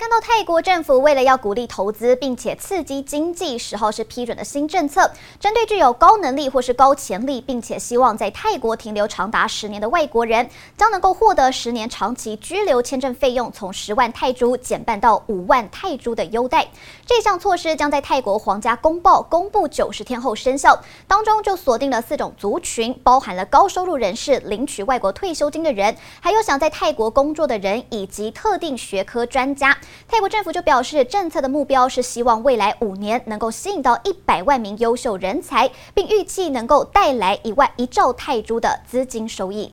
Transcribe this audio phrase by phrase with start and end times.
[0.00, 16.66] 看到泰国政府为了要鼓励投资，并且刺激经济，十号是批准的新政策，针对具有高能力或是高潜力，并且希望在泰国停留长达十年的外国人，将能够获得十年长期居留签证费用从十万泰铢减半到五万泰铢的优待。
[17.04, 29.76] 这项措施将在泰国皇家公报公布九十天后生效，当中就锁定了四种族群，包含了高收入人士、领取外国退休金的人，还有想在泰国工作的人，以及特定学科专家。
[30.06, 39.68] 泰国政府就表示，政策的目标是希望未来五年能够吸引到一百万名优秀人才，并预计能够带来一万一兆泰铢的资金收益。